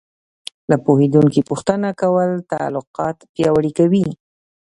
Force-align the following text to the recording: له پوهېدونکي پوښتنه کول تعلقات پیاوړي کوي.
له 0.69 0.75
پوهېدونکي 0.85 1.41
پوښتنه 1.49 1.89
کول 2.01 2.29
تعلقات 2.51 3.17
پیاوړي 3.33 3.71
کوي. 3.79 4.05